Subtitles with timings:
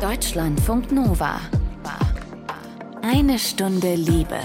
[0.00, 1.38] Deutschlandfunk Nova.
[3.02, 4.38] Eine Stunde Liebe.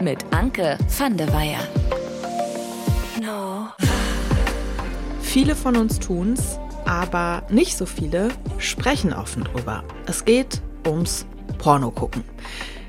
[0.00, 1.58] Mit Anke van der Weyer.
[3.20, 3.68] No.
[5.20, 9.84] Viele von uns tun's, aber nicht so viele sprechen offen drüber.
[10.06, 11.26] Es geht ums
[11.58, 12.24] Porno gucken.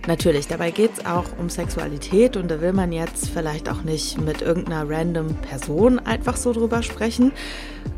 [0.08, 4.22] Natürlich, dabei geht es auch um Sexualität und da will man jetzt vielleicht auch nicht
[4.22, 7.32] mit irgendeiner random Person einfach so drüber sprechen.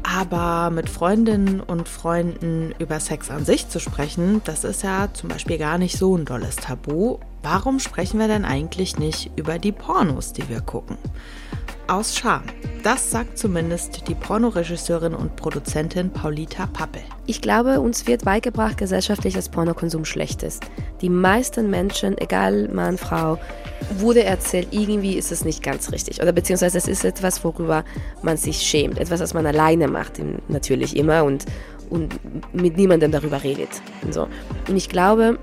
[0.04, 5.28] Aber mit Freundinnen und Freunden über Sex an sich zu sprechen, das ist ja zum
[5.28, 7.18] Beispiel gar nicht so ein dolles Tabu.
[7.44, 10.98] Warum sprechen wir denn eigentlich nicht über die Pornos, die wir gucken?
[11.88, 12.42] Aus Scham.
[12.84, 17.02] Das sagt zumindest die Pornoregisseurin und Produzentin Paulita Pappel.
[17.28, 20.66] Ich glaube, uns wird beigebracht gesellschaftlich, dass Pornokonsum schlecht ist.
[21.00, 23.40] Die meisten Menschen, egal Mann, Frau,
[24.00, 26.22] wurde erzählt, irgendwie ist es nicht ganz richtig.
[26.22, 27.86] Oder beziehungsweise es ist etwas, worüber
[28.22, 28.98] man sich schämt.
[28.98, 31.46] Etwas, was man alleine macht, natürlich immer und,
[31.90, 32.20] und
[32.54, 33.70] mit niemandem darüber redet.
[34.04, 34.28] Und, so.
[34.68, 35.40] und ich glaube,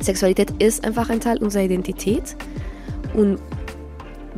[0.00, 2.34] Sexualität ist einfach ein Teil unserer Identität.
[3.14, 3.38] Und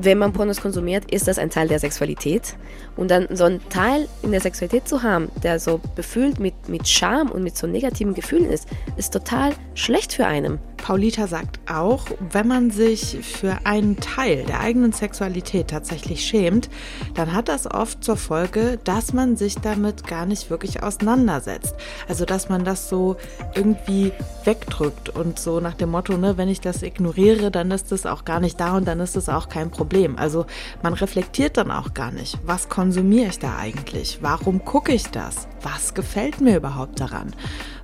[0.05, 2.57] wenn man Pornos konsumiert, ist das ein Teil der Sexualität.
[2.97, 6.89] Und dann so einen Teil in der Sexualität zu haben, der so befüllt mit, mit
[6.89, 10.59] Scham und mit so negativen Gefühlen ist, ist total schlecht für einen.
[10.77, 16.69] Paulita sagt auch, wenn man sich für einen Teil der eigenen Sexualität tatsächlich schämt,
[17.15, 21.75] dann hat das oft zur Folge, dass man sich damit gar nicht wirklich auseinandersetzt.
[22.09, 23.17] Also dass man das so
[23.55, 24.13] irgendwie
[24.45, 28.25] wegdrückt und so nach dem Motto, ne, wenn ich das ignoriere, dann ist es auch
[28.25, 30.17] gar nicht da und dann ist es auch kein Problem.
[30.17, 30.47] Also
[30.83, 34.19] man reflektiert dann auch gar nicht, was konsumiere ich da eigentlich?
[34.21, 35.49] Warum gucke ich das?
[35.63, 37.35] Was gefällt mir überhaupt daran?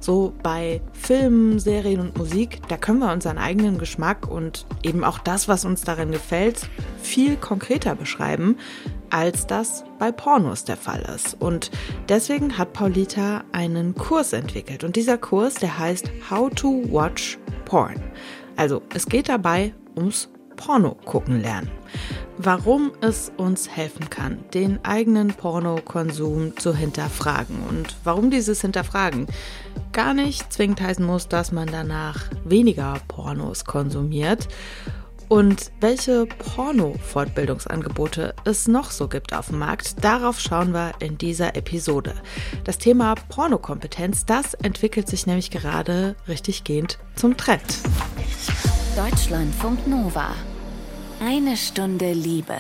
[0.00, 5.18] So bei Filmen, Serien und Musik, da können wir unseren eigenen Geschmack und eben auch
[5.18, 6.68] das, was uns darin gefällt,
[7.02, 8.56] viel konkreter beschreiben,
[9.10, 11.40] als das bei Pornos der Fall ist.
[11.40, 11.70] Und
[12.08, 14.84] deswegen hat Paulita einen Kurs entwickelt.
[14.84, 18.00] Und dieser Kurs, der heißt How to Watch Porn.
[18.56, 21.70] Also es geht dabei ums Porno gucken lernen.
[22.38, 29.26] Warum es uns helfen kann, den eigenen Pornokonsum zu hinterfragen und warum dieses Hinterfragen
[29.92, 34.48] gar nicht zwingend heißen muss, dass man danach weniger Pornos konsumiert
[35.28, 41.56] und welche Porno-Fortbildungsangebote es noch so gibt auf dem Markt, darauf schauen wir in dieser
[41.56, 42.14] Episode.
[42.64, 47.80] Das Thema Pornokompetenz, das entwickelt sich nämlich gerade richtig gehend zum Trend.
[48.94, 50.34] Deutschlandfunk Nova.
[51.28, 52.56] Eine Stunde Liebe.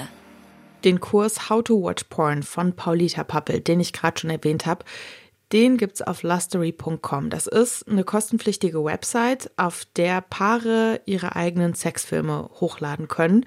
[0.82, 4.84] Den Kurs How to Watch Porn von Paulita Pappel, den ich gerade schon erwähnt habe,
[5.52, 7.30] den gibt's auf lustery.com.
[7.30, 13.46] Das ist eine kostenpflichtige Website, auf der Paare ihre eigenen Sexfilme hochladen können.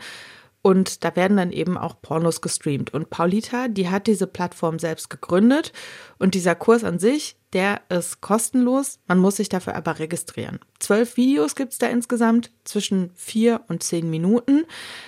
[0.62, 2.94] Und da werden dann eben auch Pornos gestreamt.
[2.94, 5.74] Und Paulita, die hat diese Plattform selbst gegründet.
[6.18, 9.00] Und dieser Kurs an sich, der ist kostenlos.
[9.08, 10.60] Man muss sich dafür aber registrieren.
[10.80, 14.66] Zwölf Videos gibt es da insgesamt zwischen vier und zehn Minuten.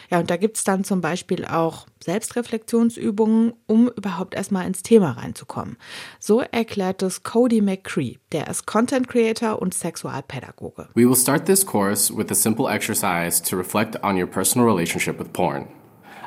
[0.10, 5.12] Ja, und da gibt es dann zum Beispiel auch Selbstreflexionsübungen, um überhaupt erstmal ins Thema
[5.12, 5.78] reinzukommen.
[6.20, 8.16] So erklärt es Cody McCree.
[8.32, 10.90] Der ist Content Creator und Sexualpädagoge.
[10.96, 15.20] We will start this course with a simple exercise to reflect on your personal relationship
[15.20, 15.68] with porn.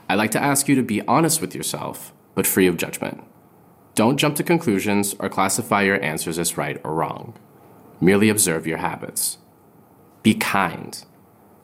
[0.09, 3.34] I'd like to ask you to be honest with yourself, but free of judgment.
[3.95, 7.35] Don't jump to conclusions or classify your answers as right or wrong.
[8.01, 9.39] Merely observe your habits.
[10.23, 11.05] Be kind.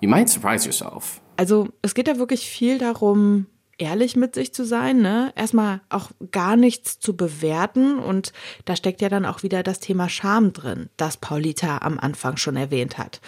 [0.00, 1.20] You might surprise yourself.
[1.36, 3.46] Also es geht da wirklich viel darum,
[3.78, 5.32] ehrlich mit sich zu sein, ne?
[5.34, 8.32] Erstmal auch gar nichts zu bewerten und
[8.64, 12.56] da steckt ja dann auch wieder das Thema Scham drin, das Paulita am Anfang schon
[12.56, 13.20] erwähnt hat.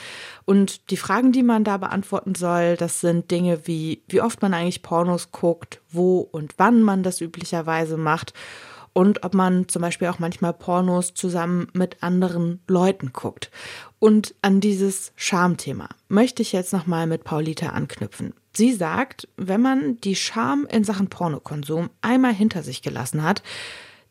[0.44, 4.54] Und die Fragen, die man da beantworten soll, das sind Dinge wie, wie oft man
[4.54, 8.34] eigentlich Pornos guckt, wo und wann man das üblicherweise macht
[8.92, 13.50] und ob man zum Beispiel auch manchmal Pornos zusammen mit anderen Leuten guckt.
[13.98, 18.34] Und an dieses Schamthema möchte ich jetzt nochmal mit Paulita anknüpfen.
[18.54, 23.42] Sie sagt, wenn man die Scham in Sachen Pornokonsum einmal hinter sich gelassen hat,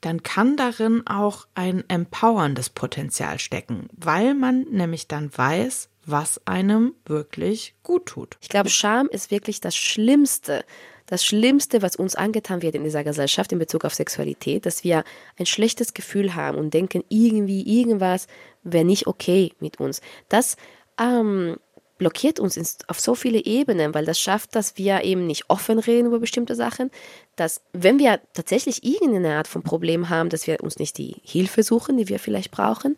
[0.02, 6.96] dann kann darin auch ein empowerndes Potenzial stecken, weil man nämlich dann weiß, was einem
[7.06, 8.38] wirklich gut tut.
[8.42, 10.66] Ich glaube, Scham ist wirklich das Schlimmste,
[11.12, 15.04] das Schlimmste, was uns angetan wird in dieser Gesellschaft in Bezug auf Sexualität, dass wir
[15.38, 18.28] ein schlechtes Gefühl haben und denken, irgendwie, irgendwas
[18.64, 20.00] wäre nicht okay mit uns.
[20.30, 20.56] Das
[20.98, 21.58] ähm,
[21.98, 26.08] blockiert uns auf so viele Ebenen, weil das schafft, dass wir eben nicht offen reden
[26.08, 26.90] über bestimmte Sachen,
[27.36, 31.62] dass wenn wir tatsächlich irgendeine Art von Problem haben, dass wir uns nicht die Hilfe
[31.64, 32.98] suchen, die wir vielleicht brauchen.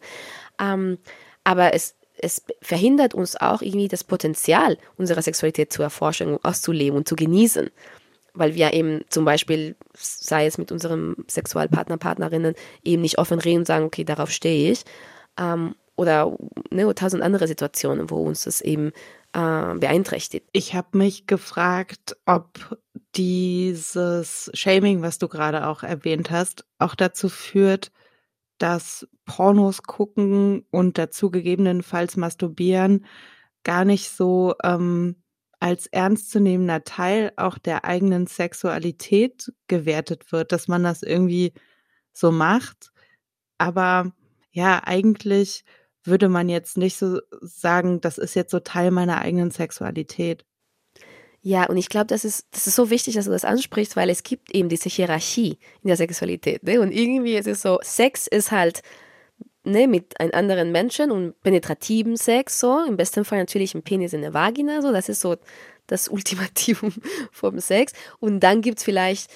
[0.62, 1.00] Ähm,
[1.44, 7.08] aber es, es verhindert uns auch irgendwie das Potenzial unserer Sexualität zu erforschen, auszuleben und
[7.08, 7.72] zu genießen
[8.34, 13.60] weil wir eben zum Beispiel, sei es mit unserem Sexualpartner, Partnerinnen, eben nicht offen reden
[13.60, 14.84] und sagen, okay, darauf stehe ich.
[15.40, 16.36] Ähm, oder
[16.72, 18.92] ne, tausend andere Situationen, wo uns das eben
[19.34, 20.48] äh, beeinträchtigt.
[20.52, 22.78] Ich habe mich gefragt, ob
[23.16, 27.92] dieses Shaming, was du gerade auch erwähnt hast, auch dazu führt,
[28.58, 33.06] dass Pornos gucken und dazu gegebenenfalls masturbieren
[33.64, 35.16] gar nicht so ähm,
[35.64, 41.54] als ernstzunehmender Teil auch der eigenen Sexualität gewertet wird, dass man das irgendwie
[42.12, 42.92] so macht.
[43.58, 44.12] Aber
[44.52, 45.64] ja, eigentlich
[46.04, 50.44] würde man jetzt nicht so sagen, das ist jetzt so Teil meiner eigenen Sexualität.
[51.40, 54.10] Ja, und ich glaube, das ist, das ist so wichtig, dass du das ansprichst, weil
[54.10, 56.64] es gibt eben diese Hierarchie in der Sexualität.
[56.64, 56.82] Ne?
[56.82, 58.82] Und irgendwie ist es so, Sex ist halt
[59.64, 64.14] ne, mit einem anderen Menschen und penetrativen Sex, so, im besten Fall natürlich ein Penis
[64.14, 65.38] in der Vagina, so, das ist so
[65.88, 66.94] das Ultimativum
[67.32, 67.94] vom Sex.
[68.20, 69.32] Und dann gibt es vielleicht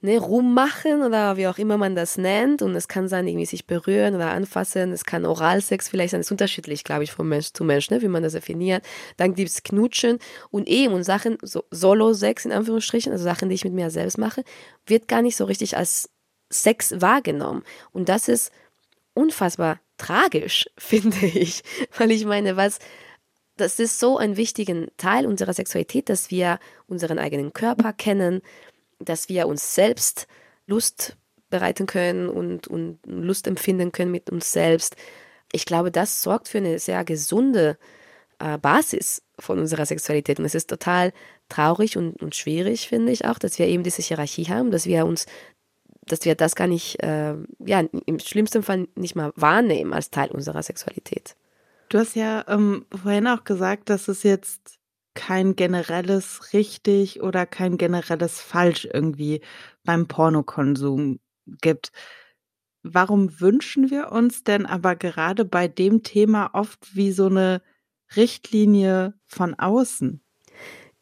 [0.00, 2.62] ne, rummachen oder wie auch immer man das nennt.
[2.62, 4.92] Und es kann sein, irgendwie sich berühren oder anfassen.
[4.92, 6.20] Es kann Oralsex vielleicht sein.
[6.20, 8.84] Es ist unterschiedlich, glaube ich, von Mensch zu Mensch, ne, wie man das definiert.
[9.16, 10.18] Dann gibt es Knutschen
[10.50, 14.18] und eben und Sachen, so Solo-Sex in Anführungsstrichen, also Sachen, die ich mit mir selbst
[14.18, 14.44] mache,
[14.86, 16.10] wird gar nicht so richtig als
[16.50, 17.62] Sex wahrgenommen.
[17.92, 18.50] Und das ist
[19.14, 21.62] unfassbar tragisch, finde ich.
[21.96, 22.78] Weil ich meine, was,
[23.56, 28.42] das ist so ein wichtiger Teil unserer Sexualität, dass wir unseren eigenen Körper kennen,
[28.98, 30.26] dass wir uns selbst
[30.66, 31.16] Lust
[31.50, 34.96] bereiten können und, und Lust empfinden können mit uns selbst.
[35.52, 37.76] Ich glaube, das sorgt für eine sehr gesunde
[38.38, 40.38] äh, Basis von unserer Sexualität.
[40.38, 41.12] Und es ist total
[41.48, 45.04] traurig und, und schwierig, finde ich auch, dass wir eben diese Hierarchie haben, dass wir
[45.04, 45.26] uns,
[46.12, 50.30] dass wir das gar nicht, äh, ja, im schlimmsten Fall nicht mal wahrnehmen als Teil
[50.30, 51.36] unserer Sexualität.
[51.88, 54.78] Du hast ja ähm, vorhin auch gesagt, dass es jetzt
[55.14, 59.40] kein generelles richtig oder kein generelles falsch irgendwie
[59.84, 61.18] beim Pornokonsum
[61.60, 61.90] gibt.
[62.82, 67.60] Warum wünschen wir uns denn aber gerade bei dem Thema oft wie so eine
[68.16, 70.22] Richtlinie von außen?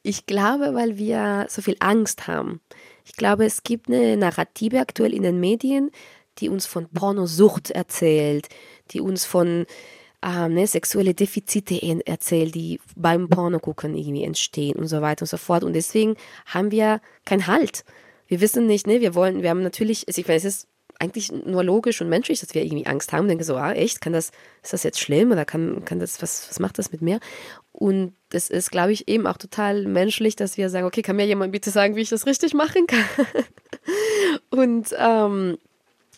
[0.02, 2.60] Ich glaube, weil wir so viel Angst haben.
[3.08, 5.90] Ich glaube, es gibt eine Narrative aktuell in den Medien,
[6.38, 8.48] die uns von Pornosucht erzählt,
[8.90, 9.64] die uns von
[10.22, 15.38] ähm, ne, sexuelle Defizite erzählt, die beim Pornogucken irgendwie entstehen und so weiter und so
[15.38, 15.64] fort.
[15.64, 16.16] Und deswegen
[16.46, 17.84] haben wir keinen Halt.
[18.26, 20.68] Wir wissen nicht, ne, wir wollen, wir haben natürlich, also ich meine, es ist
[20.98, 24.12] eigentlich nur logisch und menschlich, dass wir irgendwie Angst haben, denken so, ah, echt, kann
[24.12, 24.32] das,
[24.62, 27.20] ist das jetzt schlimm oder kann, kann das, was, was macht das mit mir?
[27.72, 31.26] Und das ist, glaube ich, eben auch total menschlich, dass wir sagen, okay, kann mir
[31.26, 33.04] jemand bitte sagen, wie ich das richtig machen kann?
[34.50, 35.58] und ähm,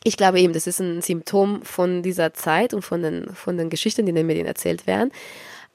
[0.02, 3.70] ich glaube eben, das ist ein Symptom von dieser Zeit und von den, von den
[3.70, 5.12] Geschichten, die in den Medien erzählt werden.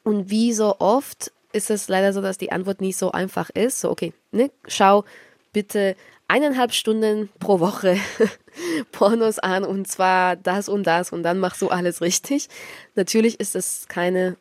[0.04, 3.80] Und wie so oft ist es leider so, dass die Antwort nicht so einfach ist.
[3.80, 5.06] So, okay, ne, schau
[5.54, 5.96] bitte
[6.28, 7.98] eineinhalb Stunden pro Woche
[8.92, 12.50] Pornos an und zwar das und das und dann machst du alles richtig.
[12.96, 14.36] Natürlich ist das keine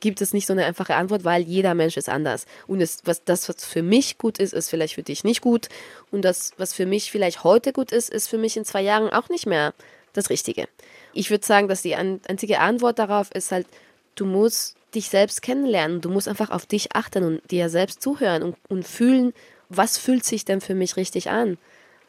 [0.00, 2.46] gibt es nicht so eine einfache Antwort, weil jeder Mensch ist anders.
[2.66, 5.68] Und es, was, das, was für mich gut ist, ist vielleicht für dich nicht gut.
[6.10, 9.10] Und das, was für mich vielleicht heute gut ist, ist für mich in zwei Jahren
[9.10, 9.74] auch nicht mehr
[10.12, 10.68] das Richtige.
[11.12, 13.66] Ich würde sagen, dass die einzige Antwort darauf ist halt,
[14.14, 16.00] du musst dich selbst kennenlernen.
[16.00, 19.32] Du musst einfach auf dich achten und dir selbst zuhören und, und fühlen,
[19.68, 21.58] was fühlt sich denn für mich richtig an.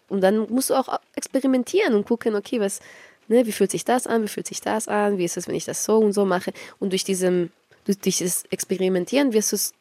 [0.10, 2.80] Und dann musst du auch experimentieren und gucken, okay, was,
[3.28, 5.56] ne, wie fühlt sich das an, wie fühlt sich das an, wie ist es, wenn
[5.56, 6.54] ich das so und so mache.
[6.80, 7.52] Und durch diesem
[7.88, 9.74] durch dieses Experimentieren wirst du's,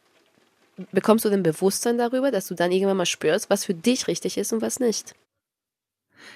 [0.93, 4.39] bekommst du den Bewusstsein darüber, dass du dann irgendwann mal spürst, was für dich richtig
[4.39, 5.15] ist und was nicht.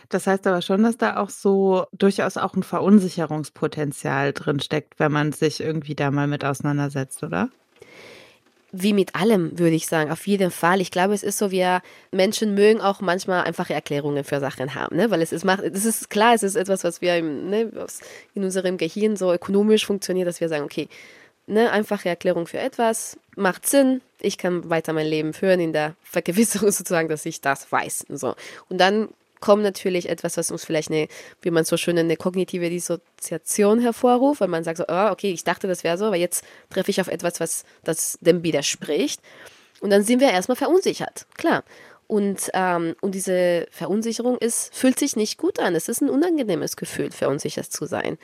[0.08, 5.12] Das heißt aber schon, dass da auch so durchaus auch ein Verunsicherungspotenzial drin steckt, wenn
[5.12, 7.48] man sich irgendwie da mal mit auseinandersetzt, oder?
[8.72, 10.80] Wie mit allem, würde ich sagen, auf jeden Fall.
[10.80, 14.96] Ich glaube, es ist so, wir Menschen mögen auch manchmal einfache Erklärungen für Sachen haben,
[14.96, 15.10] ne?
[15.10, 17.70] weil es ist, macht, es ist klar, es ist etwas, was wir im, ne,
[18.34, 20.88] in unserem Gehirn so ökonomisch funktioniert, dass wir sagen, okay,
[21.50, 25.94] ne, einfache Erklärung für etwas, macht Sinn, ich kann weiter mein Leben führen in der
[26.02, 28.06] Vergewisserung sozusagen, dass ich das weiß.
[28.10, 28.34] So.
[28.68, 29.08] Und dann
[29.40, 31.08] kommt natürlich etwas, was uns vielleicht eine,
[31.42, 35.44] wie man so schön eine kognitive Dissoziation hervorruft, weil man sagt so, oh, okay, ich
[35.44, 39.20] dachte, das wäre so, aber jetzt treffe ich auf etwas, was das dem widerspricht.
[39.80, 41.64] Und dann sind wir erstmal verunsichert, klar.
[42.06, 45.74] Und, ähm, und diese Verunsicherung ist, fühlt sich nicht gut an.
[45.74, 48.18] Es ist ein unangenehmes Gefühl, verunsichert zu sein.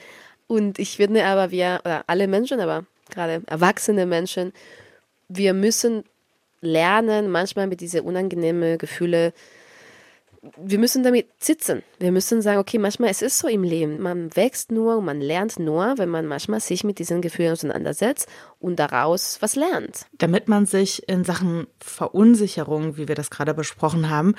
[0.48, 4.52] Und ich finde aber, wir, oder alle Menschen, aber gerade erwachsene Menschen,
[5.28, 6.04] wir müssen
[6.60, 9.32] lernen, manchmal mit diesen unangenehmen Gefühlen,
[10.56, 11.82] wir müssen damit sitzen.
[11.98, 14.00] Wir müssen sagen, okay, manchmal es ist so im Leben.
[14.00, 18.28] Man wächst nur und man lernt nur, wenn man manchmal sich mit diesen Gefühlen auseinandersetzt
[18.60, 20.06] und daraus was lernt.
[20.18, 24.34] Damit man sich in Sachen Verunsicherung, wie wir das gerade besprochen haben,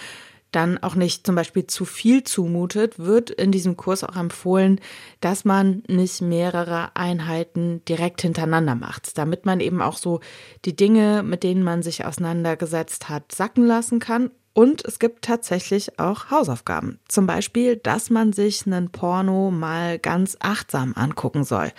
[0.52, 4.80] dann auch nicht zum Beispiel zu viel zumutet, wird in diesem Kurs auch empfohlen,
[5.20, 10.22] dass man nicht mehrere Einheiten direkt hintereinander macht, damit man eben auch so
[10.66, 16.00] die Dinge, mit denen man sich auseinandergesetzt hat, sacken lassen kann und es gibt tatsächlich
[16.00, 17.00] auch Hausaufgaben.
[17.08, 21.72] Zum Beispiel, dass man sich einen Porno mal ganz achtsam angucken soll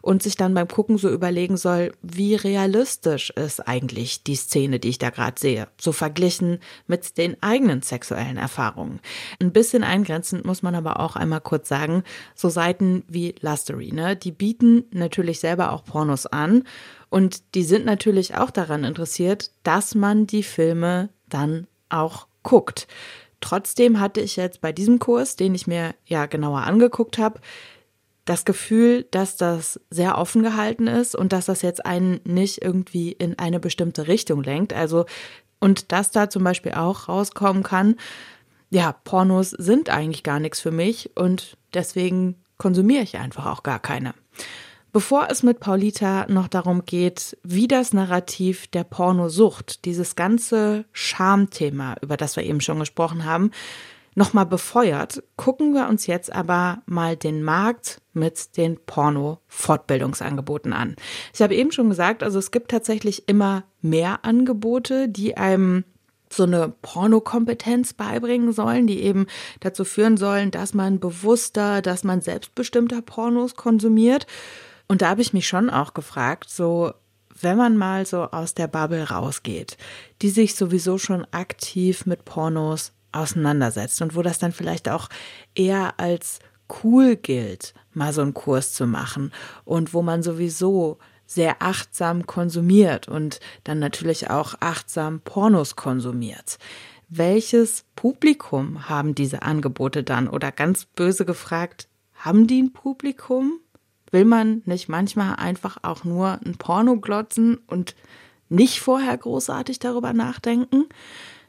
[0.00, 4.90] und sich dann beim Gucken so überlegen soll, wie realistisch ist eigentlich die Szene, die
[4.90, 9.00] ich da gerade sehe, so verglichen mit den eigenen sexuellen Erfahrungen.
[9.40, 12.04] Ein bisschen eingrenzend muss man aber auch einmal kurz sagen,
[12.36, 16.62] so Seiten wie Lustery, ne, die bieten natürlich selber auch Pornos an
[17.08, 22.86] und die sind natürlich auch daran interessiert, dass man die Filme dann auch guckt.
[23.40, 27.40] Trotzdem hatte ich jetzt bei diesem Kurs, den ich mir ja genauer angeguckt habe,
[28.24, 33.12] das Gefühl, dass das sehr offen gehalten ist und dass das jetzt einen nicht irgendwie
[33.12, 34.72] in eine bestimmte Richtung lenkt.
[34.72, 35.06] Also,
[35.58, 37.96] und dass da zum Beispiel auch rauskommen kann,
[38.70, 43.80] ja, Pornos sind eigentlich gar nichts für mich und deswegen konsumiere ich einfach auch gar
[43.80, 44.14] keine.
[44.92, 51.96] Bevor es mit Paulita noch darum geht, wie das Narrativ der Pornosucht, dieses ganze Schamthema,
[52.02, 53.52] über das wir eben schon gesprochen haben,
[54.16, 60.96] nochmal befeuert, gucken wir uns jetzt aber mal den Markt mit den Porno-Fortbildungsangeboten an.
[61.32, 65.84] Ich habe eben schon gesagt, also es gibt tatsächlich immer mehr Angebote, die einem
[66.32, 69.26] so eine Pornokompetenz beibringen sollen, die eben
[69.60, 74.26] dazu führen sollen, dass man bewusster, dass man selbstbestimmter Pornos konsumiert.
[74.90, 76.92] Und da habe ich mich schon auch gefragt, so
[77.40, 79.76] wenn man mal so aus der Bubble rausgeht,
[80.20, 85.08] die sich sowieso schon aktiv mit Pornos auseinandersetzt und wo das dann vielleicht auch
[85.54, 86.40] eher als
[86.82, 89.32] cool gilt, mal so einen Kurs zu machen
[89.64, 96.58] und wo man sowieso sehr achtsam konsumiert und dann natürlich auch achtsam Pornos konsumiert.
[97.08, 100.26] Welches Publikum haben diese Angebote dann?
[100.26, 103.60] Oder ganz böse gefragt, haben die ein Publikum?
[104.10, 107.94] Will man nicht manchmal einfach auch nur ein Porno glotzen und
[108.48, 110.86] nicht vorher großartig darüber nachdenken?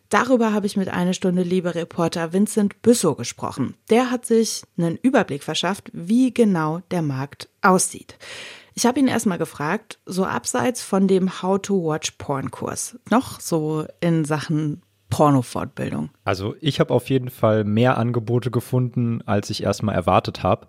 [0.09, 3.75] Darüber habe ich mit eine Stunde Liebe Reporter Vincent Büssow gesprochen.
[3.89, 8.17] Der hat sich einen Überblick verschafft, wie genau der Markt aussieht.
[8.73, 13.39] Ich habe ihn erstmal gefragt, so abseits von dem How to Watch Porn Kurs, noch
[13.39, 16.09] so in Sachen Porno-Fortbildung.
[16.23, 20.67] Also ich habe auf jeden Fall mehr Angebote gefunden, als ich erstmal erwartet habe.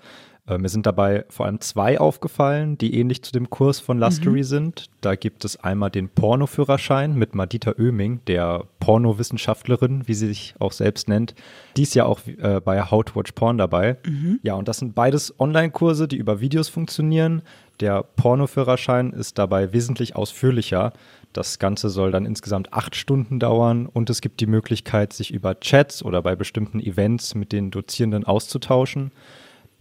[0.48, 4.38] Äh, mir sind dabei vor allem zwei aufgefallen, die ähnlich zu dem Kurs von Lustery
[4.38, 4.44] mhm.
[4.44, 4.86] sind.
[5.00, 10.72] Da gibt es einmal den Pornoführerschein mit Madita Oeming, der Pornowissenschaftlerin, wie sie sich auch
[10.72, 11.34] selbst nennt.
[11.76, 13.98] Die ist ja auch äh, bei How to Watch Porn dabei.
[14.04, 14.40] Mhm.
[14.42, 17.42] Ja, und das sind beides Online-Kurse, die über Videos funktionieren.
[17.78, 20.92] Der Pornoführerschein ist dabei wesentlich ausführlicher.
[21.32, 25.58] Das Ganze soll dann insgesamt acht Stunden dauern und es gibt die Möglichkeit, sich über
[25.60, 29.12] Chats oder bei bestimmten Events mit den Dozierenden auszutauschen.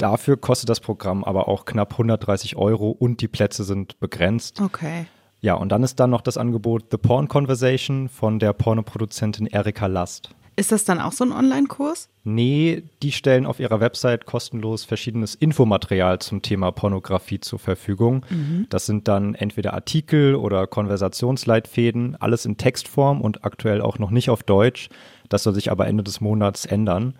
[0.01, 4.59] Dafür kostet das Programm aber auch knapp 130 Euro und die Plätze sind begrenzt.
[4.59, 5.05] Okay.
[5.41, 9.85] Ja, und dann ist dann noch das Angebot The Porn Conversation von der Pornoproduzentin Erika
[9.85, 10.31] Last.
[10.55, 12.09] Ist das dann auch so ein Online-Kurs?
[12.23, 18.25] Nee, die stellen auf ihrer Website kostenlos verschiedenes Infomaterial zum Thema Pornografie zur Verfügung.
[18.29, 18.65] Mhm.
[18.69, 24.31] Das sind dann entweder Artikel oder Konversationsleitfäden, alles in Textform und aktuell auch noch nicht
[24.31, 24.89] auf Deutsch.
[25.29, 27.13] Das soll sich aber Ende des Monats ändern.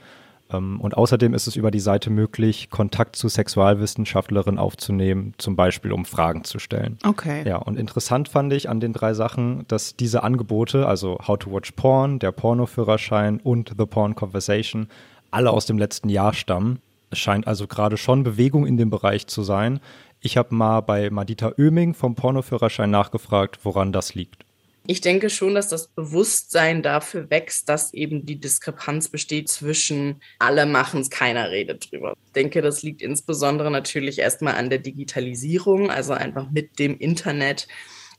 [0.52, 5.92] Ähm, und außerdem ist es über die Seite möglich, Kontakt zu Sexualwissenschaftlerinnen aufzunehmen, zum Beispiel
[5.92, 6.98] um Fragen zu stellen.
[7.04, 7.48] Okay.
[7.48, 11.52] Ja, und interessant fand ich an den drei Sachen, dass diese Angebote, also How to
[11.52, 14.88] Watch Porn, der Pornoführerschein und The Porn Conversation,
[15.32, 16.82] alle aus dem letzten Jahr stammen.
[17.10, 19.80] Es scheint also gerade schon Bewegung in dem Bereich zu sein.
[20.22, 24.46] Ich habe mal bei Madita Oeming vom Pornoführerschein nachgefragt, woran das liegt.
[24.88, 30.66] Ich denke schon, dass das Bewusstsein dafür wächst, dass eben die Diskrepanz besteht zwischen alle
[30.66, 32.16] machen es, keiner redet drüber.
[32.26, 37.68] Ich denke, das liegt insbesondere natürlich erstmal an der Digitalisierung, also einfach mit dem Internet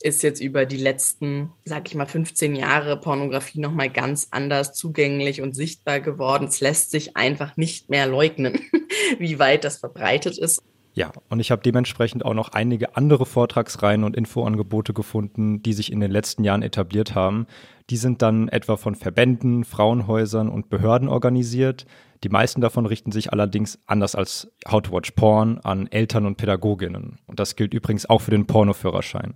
[0.03, 5.41] ist jetzt über die letzten, sag ich mal, 15 Jahre Pornografie nochmal ganz anders zugänglich
[5.41, 6.47] und sichtbar geworden.
[6.47, 8.59] Es lässt sich einfach nicht mehr leugnen,
[9.17, 10.61] wie weit das verbreitet ist.
[10.95, 15.91] Ja, und ich habe dementsprechend auch noch einige andere Vortragsreihen und Infoangebote gefunden, die sich
[15.91, 17.47] in den letzten Jahren etabliert haben.
[17.89, 21.87] Die sind dann etwa von Verbänden, Frauenhäusern und Behörden organisiert.
[22.23, 26.37] Die meisten davon richten sich allerdings anders als How to Watch Porn an Eltern und
[26.37, 27.17] Pädagoginnen.
[27.25, 29.33] Und das gilt übrigens auch für den Pornoführerschein.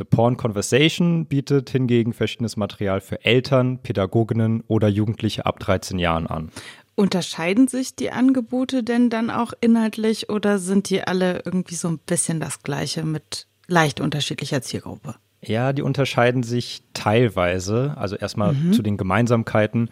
[0.00, 6.26] The Porn Conversation bietet hingegen verschiedenes Material für Eltern, Pädagoginnen oder Jugendliche ab 13 Jahren
[6.26, 6.50] an.
[6.94, 11.98] Unterscheiden sich die Angebote denn dann auch inhaltlich oder sind die alle irgendwie so ein
[11.98, 15.14] bisschen das gleiche mit leicht unterschiedlicher Zielgruppe?
[15.42, 17.94] Ja, die unterscheiden sich teilweise.
[17.96, 18.72] Also erstmal mhm.
[18.72, 19.88] zu den Gemeinsamkeiten.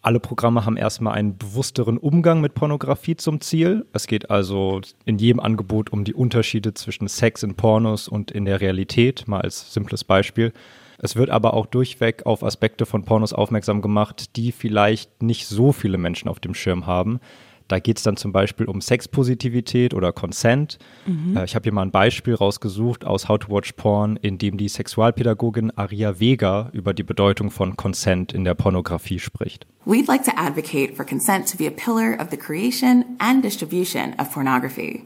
[0.00, 3.84] Alle Programme haben erstmal einen bewussteren Umgang mit Pornografie zum Ziel.
[3.92, 8.44] Es geht also in jedem Angebot um die Unterschiede zwischen Sex in Pornos und in
[8.44, 10.52] der Realität, mal als simples Beispiel.
[10.98, 15.72] Es wird aber auch durchweg auf Aspekte von Pornos aufmerksam gemacht, die vielleicht nicht so
[15.72, 17.20] viele Menschen auf dem Schirm haben.
[17.68, 20.78] Da geht es dann zum Beispiel um Sexpositivität oder Consent.
[21.06, 21.36] Mhm.
[21.36, 24.56] Äh, ich habe hier mal ein Beispiel rausgesucht aus How to Watch Porn, in dem
[24.56, 29.66] die Sexualpädagogin Aria Vega über die Bedeutung von Consent in der Pornografie spricht.
[29.84, 34.14] We'd like to advocate for consent to be a pillar of the creation and distribution
[34.18, 35.04] of pornography.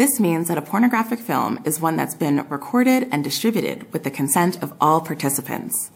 [0.00, 4.10] This means that a pornographic film is one that's been recorded and distributed with the
[4.10, 5.90] consent of all participants.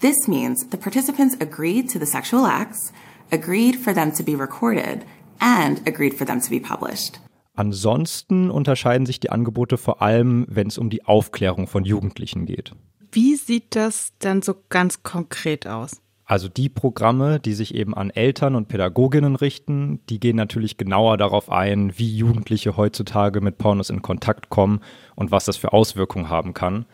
[0.00, 2.92] This means the participants agreed to the sexual acts,
[3.32, 5.06] agreed for them to be recorded,
[5.40, 7.18] and agreed for them to be published.
[7.56, 12.72] Ansonsten unterscheiden sich die Angebote vor allem, wenn es um die Aufklärung von Jugendlichen geht.
[13.10, 16.02] Wie sieht das dann so ganz konkret aus?
[16.30, 21.16] Also die Programme, die sich eben an Eltern und Pädagoginnen richten, die gehen natürlich genauer
[21.16, 24.78] darauf ein, wie Jugendliche heutzutage mit Pornos in Kontakt kommen
[25.16, 26.86] und was das für Auswirkungen haben kann.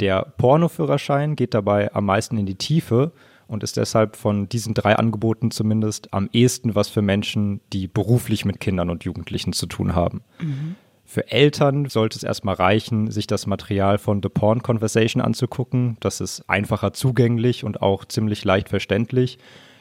[0.00, 3.12] Der Pornoführerschein geht dabei am meisten in die Tiefe
[3.48, 8.44] und ist deshalb von diesen drei Angeboten zumindest am ehesten was für Menschen, die beruflich
[8.44, 10.20] mit Kindern und Jugendlichen zu tun haben.
[10.40, 10.76] Mhm.
[11.14, 15.96] Für Eltern sollte es erstmal reichen, sich das Material von The Porn Conversation anzugucken.
[16.00, 19.38] Das ist einfacher zugänglich und auch ziemlich leicht verständlich.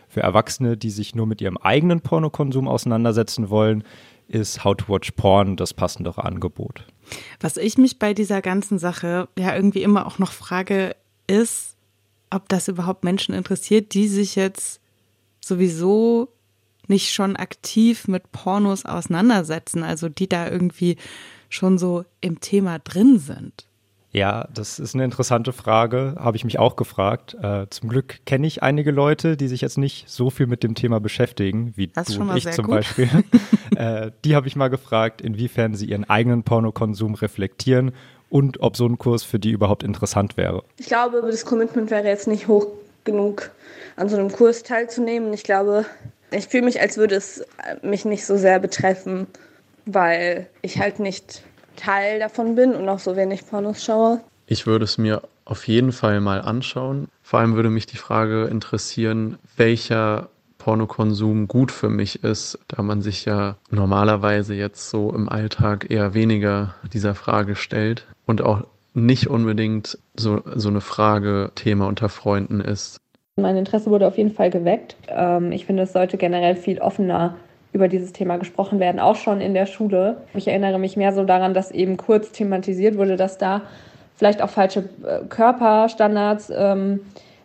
[0.08, 3.84] Für Erwachsene, die sich nur mit ihrem eigenen Pornokonsum auseinandersetzen wollen,
[4.28, 6.86] ist How to Watch Porn das passendere Angebot.
[7.40, 11.78] Was ich mich bei dieser ganzen Sache ja irgendwie immer auch noch frage, ist,
[12.30, 14.80] ob das überhaupt Menschen interessiert, die sich jetzt
[15.44, 16.30] sowieso
[16.94, 20.98] nicht schon aktiv mit Pornos auseinandersetzen, also die da irgendwie
[21.50, 23.66] schon so im Thema drin sind.
[24.12, 27.36] Ja, das ist eine interessante Frage, habe ich mich auch gefragt.
[27.42, 30.76] Äh, zum Glück kenne ich einige Leute, die sich jetzt nicht so viel mit dem
[30.76, 32.76] Thema beschäftigen, wie das du und ich zum gut.
[32.76, 33.10] Beispiel.
[33.76, 37.92] äh, die habe ich mal gefragt, inwiefern sie ihren eigenen Pornokonsum reflektieren
[38.30, 40.64] und ob so ein Kurs für die überhaupt interessant wäre.
[40.78, 42.68] Ich glaube, das Commitment wäre jetzt nicht hoch
[43.06, 43.50] genug,
[43.96, 45.34] an so einem Kurs teilzunehmen.
[45.34, 45.86] Ich glaube,
[46.34, 47.44] ich fühle mich, als würde es
[47.82, 49.28] mich nicht so sehr betreffen,
[49.86, 51.44] weil ich halt nicht
[51.76, 54.22] Teil davon bin und auch so wenig Pornos schaue.
[54.46, 57.08] Ich würde es mir auf jeden Fall mal anschauen.
[57.22, 63.02] Vor allem würde mich die Frage interessieren, welcher Pornokonsum gut für mich ist, da man
[63.02, 69.28] sich ja normalerweise jetzt so im Alltag eher weniger dieser Frage stellt und auch nicht
[69.28, 73.00] unbedingt so, so eine Frage Thema unter Freunden ist.
[73.36, 74.96] Mein Interesse wurde auf jeden Fall geweckt.
[75.08, 77.36] Ähm, ich finde, es sollte generell viel offener
[77.72, 80.18] über dieses Thema gesprochen werden, auch schon in der Schule.
[80.36, 83.64] Ich erinnere mich mehr so daran, dass eben kurz thematisiert wurde, dass da
[84.16, 87.00] vielleicht auch falsche äh, Körperstandards ähm,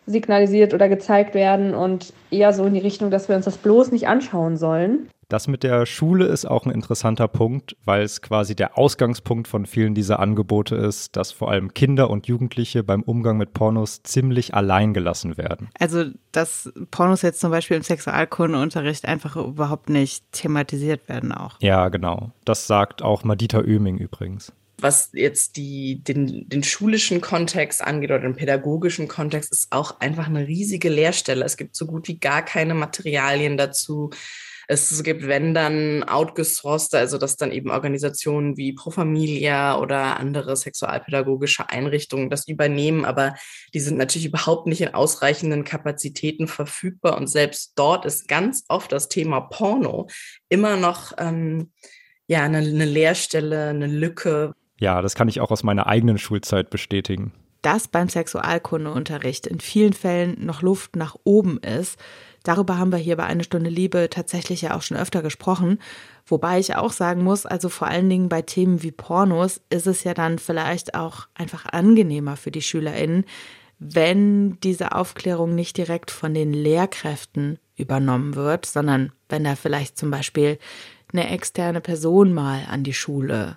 [0.05, 3.91] signalisiert oder gezeigt werden und eher so in die Richtung, dass wir uns das bloß
[3.91, 5.09] nicht anschauen sollen.
[5.29, 9.67] Das mit der Schule ist auch ein interessanter Punkt, weil es quasi der Ausgangspunkt von
[9.67, 14.55] vielen dieser Angebote ist, dass vor allem Kinder und Jugendliche beim Umgang mit Pornos ziemlich
[14.55, 15.69] allein gelassen werden.
[15.79, 21.57] Also, dass Pornos jetzt zum Beispiel im Sexualkundeunterricht einfach überhaupt nicht thematisiert werden auch.
[21.61, 22.31] Ja, genau.
[22.47, 28.21] Das sagt auch Madita Oeming übrigens was jetzt die, den, den schulischen Kontext angeht oder
[28.21, 31.45] den pädagogischen Kontext, ist auch einfach eine riesige Leerstelle.
[31.45, 34.11] Es gibt so gut wie gar keine Materialien dazu.
[34.71, 40.55] Es gibt, wenn dann, outgesourced, also dass dann eben Organisationen wie Pro Familia oder andere
[40.57, 43.35] sexualpädagogische Einrichtungen das übernehmen, aber
[43.75, 47.17] die sind natürlich überhaupt nicht in ausreichenden Kapazitäten verfügbar.
[47.17, 50.07] Und selbst dort ist ganz oft das Thema Porno
[50.49, 51.73] immer noch ähm,
[52.27, 56.71] ja, eine, eine Leerstelle, eine Lücke, ja, das kann ich auch aus meiner eigenen Schulzeit
[56.71, 57.33] bestätigen.
[57.63, 61.99] Dass beim Sexualkundeunterricht in vielen Fällen noch Luft nach oben ist,
[62.43, 65.79] darüber haben wir hier bei Eine Stunde Liebe tatsächlich ja auch schon öfter gesprochen.
[66.27, 70.05] Wobei ich auch sagen muss, also vor allen Dingen bei Themen wie Pornos ist es
[70.05, 73.25] ja dann vielleicht auch einfach angenehmer für die SchülerInnen,
[73.79, 80.11] wenn diese Aufklärung nicht direkt von den Lehrkräften übernommen wird, sondern wenn da vielleicht zum
[80.11, 80.59] Beispiel
[81.13, 83.57] eine externe Person mal an die Schule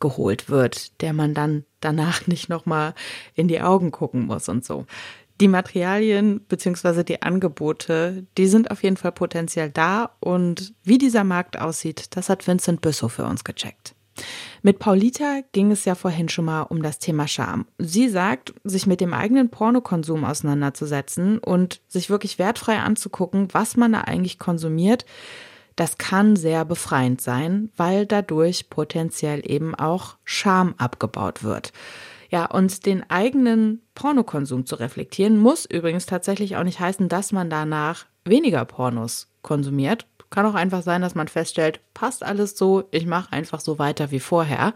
[0.00, 2.94] geholt wird, der man dann danach nicht nochmal
[3.34, 4.86] in die Augen gucken muss und so.
[5.40, 7.04] Die Materialien bzw.
[7.04, 12.28] die Angebote, die sind auf jeden Fall potenziell da und wie dieser Markt aussieht, das
[12.28, 13.94] hat Vincent Büssow für uns gecheckt.
[14.62, 17.66] Mit Paulita ging es ja vorhin schon mal um das Thema Scham.
[17.78, 23.92] Sie sagt, sich mit dem eigenen Pornokonsum auseinanderzusetzen und sich wirklich wertfrei anzugucken, was man
[23.92, 25.06] da eigentlich konsumiert,
[25.76, 31.72] das kann sehr befreiend sein, weil dadurch potenziell eben auch Scham abgebaut wird.
[32.32, 37.50] Ja, und den eigenen Pornokonsum zu reflektieren, muss übrigens tatsächlich auch nicht heißen, dass man
[37.50, 40.06] danach weniger Pornos konsumiert.
[40.30, 44.10] Kann auch einfach sein, dass man feststellt, passt alles so, ich mache einfach so weiter
[44.10, 44.72] wie vorher.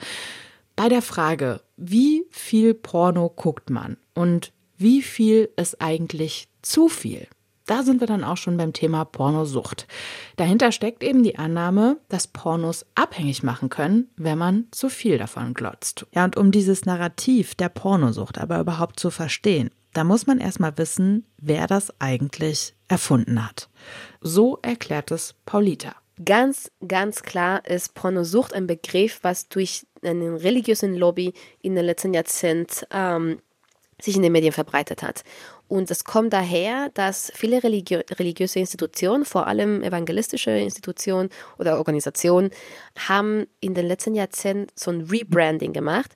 [0.77, 7.27] Bei der Frage, wie viel Porno guckt man und wie viel ist eigentlich zu viel?
[7.67, 9.89] Da sind wir dann auch schon beim Thema Pornosucht.
[10.37, 15.53] Dahinter steckt eben die Annahme, dass Pornos abhängig machen können, wenn man zu viel davon
[15.53, 16.07] glotzt.
[16.15, 20.79] Ja, und um dieses Narrativ der Pornosucht aber überhaupt zu verstehen, da muss man erstmal
[20.79, 23.69] wissen, wer das eigentlich erfunden hat.
[24.21, 25.95] So erklärt es Paulita.
[26.25, 32.15] Ganz, ganz klar ist Pornosucht ein Begriff, was durch einen religiösen Lobby in den letzten
[32.15, 33.39] Jahrzehnten ähm,
[34.01, 35.25] sich in den Medien verbreitet hat.
[35.69, 42.51] Und es kommt daher, dass viele religi religiöse Institutionen, vor allem evangelistische Institutionen oder Organisationen,
[42.97, 46.13] haben in den letzten Jahrzehnten so ein Rebranding gemacht.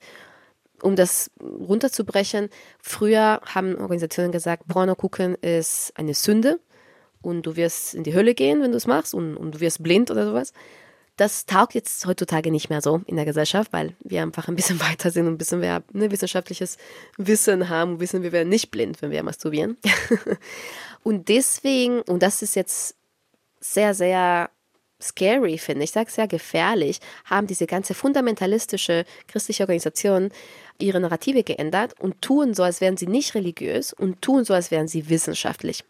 [0.83, 2.49] Um das runterzubrechen,
[2.81, 6.61] früher haben Organisationen gesagt, Porno gucken ist eine Sünde
[7.21, 9.83] und du wirst in die Hölle gehen, wenn du es machst und, und du wirst
[9.83, 10.53] blind oder sowas.
[11.21, 14.81] Das taugt jetzt heutzutage nicht mehr so in der Gesellschaft, weil wir einfach ein bisschen
[14.91, 16.79] weiter sind und ein bisschen mehr ne, wissenschaftliches
[17.19, 19.77] Wissen haben und wissen, wir werden nicht blind, wenn wir masturbieren.
[21.03, 22.95] und deswegen, und das ist jetzt
[23.61, 24.49] sehr, sehr
[24.99, 30.31] scary, finde ich, sage sehr gefährlich, haben diese ganze fundamentalistische christliche Organisation
[30.79, 34.71] ihre Narrative geändert und tun so, als wären sie nicht religiös und tun so, als
[34.71, 35.85] wären sie wissenschaftlich.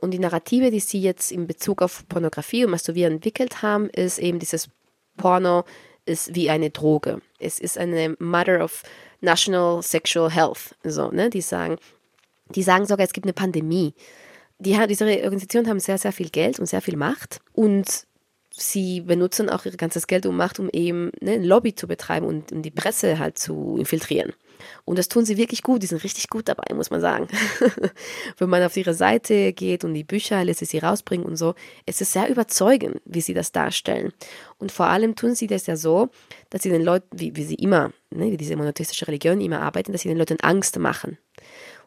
[0.00, 4.18] Und die Narrative, die sie jetzt in Bezug auf Pornografie und Masturbieren entwickelt haben, ist
[4.18, 4.68] eben dieses
[5.16, 5.64] Porno
[6.06, 7.20] ist wie eine Droge.
[7.38, 8.82] Es ist eine Matter of
[9.20, 10.74] National Sexual Health.
[10.82, 11.28] So, ne?
[11.30, 11.76] Die sagen,
[12.54, 13.94] die sagen sogar, es gibt eine Pandemie.
[14.58, 18.06] Die, diese Organisationen haben sehr, sehr viel Geld und sehr viel Macht und
[18.50, 22.26] sie benutzen auch ihr ganzes Geld und Macht, um eben ne, ein Lobby zu betreiben
[22.26, 24.32] und um die Presse halt zu infiltrieren.
[24.84, 27.28] Und das tun sie wirklich gut, die sind richtig gut dabei, muss man sagen.
[28.38, 31.54] Wenn man auf ihre Seite geht und die Bücher lässt sie rausbringen und so,
[31.86, 34.12] es ist sehr überzeugend, wie sie das darstellen.
[34.58, 36.08] Und vor allem tun sie das ja so,
[36.50, 39.92] dass sie den Leuten, wie, wie sie immer, ne, wie diese monotheistische Religion immer arbeiten,
[39.92, 41.18] dass sie den Leuten Angst machen.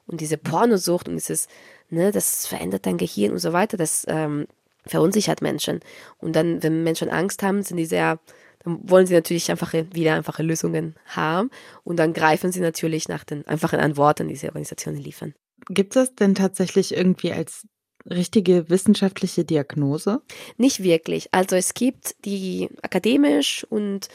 [0.07, 1.47] Und diese Pornosucht und dieses,
[1.89, 4.47] ne, das verändert dein Gehirn und so weiter, das ähm,
[4.85, 5.79] verunsichert Menschen.
[6.19, 8.19] Und dann, wenn Menschen Angst haben, sind die sehr
[8.63, 11.49] dann wollen sie natürlich einfache, wieder einfache Lösungen haben
[11.83, 15.33] und dann greifen sie natürlich nach den einfachen Antworten, die diese Organisationen liefern.
[15.69, 17.67] Gibt es denn tatsächlich irgendwie als
[18.09, 20.21] richtige wissenschaftliche Diagnose?
[20.57, 21.29] Nicht wirklich.
[21.31, 24.09] Also es gibt die akademisch und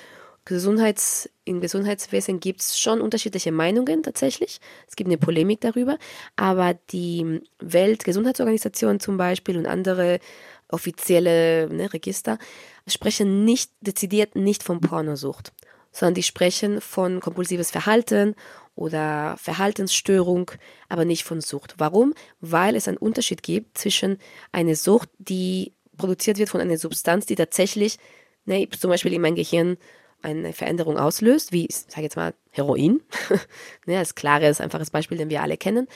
[0.46, 4.61] Gesundheits, im Gesundheitswesen gibt es schon unterschiedliche Meinungen tatsächlich.
[4.87, 5.98] Es gibt eine Polemik darüber,
[6.37, 10.20] aber die Weltgesundheitsorganisation zum Beispiel und andere
[10.68, 12.38] offizielle ne, Register
[12.87, 15.52] sprechen nicht dezidiert nicht von Pornosucht,
[15.92, 18.35] sondern die sprechen von kompulsives Verhalten
[18.74, 20.50] oder Verhaltensstörung,
[20.88, 21.74] aber nicht von Sucht.
[21.79, 22.14] Warum?
[22.40, 24.18] Weil es einen Unterschied gibt zwischen
[24.52, 27.98] einer Sucht, die produziert wird von einer Substanz, die tatsächlich
[28.44, 29.79] ne, zum Beispiel in meinem Gehirn
[30.22, 33.02] eine Veränderung auslöst, wie, ich sage jetzt mal, Heroin,
[33.87, 35.88] ne, als klares, einfaches Beispiel, den wir alle kennen.